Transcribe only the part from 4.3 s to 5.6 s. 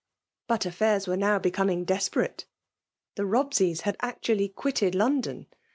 quitted London